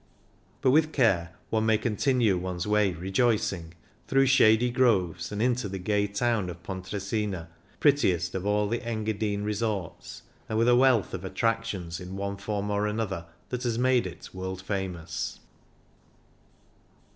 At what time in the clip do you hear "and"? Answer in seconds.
5.31-5.43, 10.49-10.57